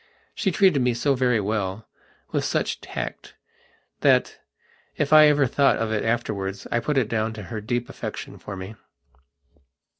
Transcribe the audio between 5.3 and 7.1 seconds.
thought of it afterwards I put it